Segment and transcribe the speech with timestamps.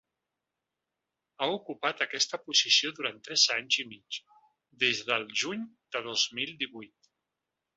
[1.37, 4.19] Ha ocupat aquesta posició durant tres anys i mig,
[4.85, 7.13] des del juny de dos mil divuit.